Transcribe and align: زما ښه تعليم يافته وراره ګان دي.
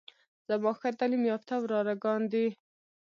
زما 0.47 0.71
ښه 0.79 0.89
تعليم 0.99 1.23
يافته 1.31 1.55
وراره 1.59 1.93
ګان 2.03 2.21
دي. 2.31 2.47